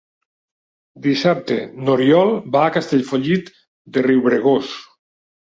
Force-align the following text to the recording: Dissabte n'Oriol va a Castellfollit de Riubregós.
Dissabte 1.03 1.57
n'Oriol 1.81 2.33
va 2.57 2.65
a 2.65 2.73
Castellfollit 2.79 3.53
de 3.99 4.07
Riubregós. 4.09 4.75